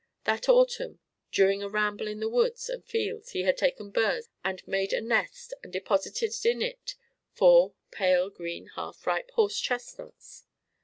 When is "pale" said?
7.91-8.31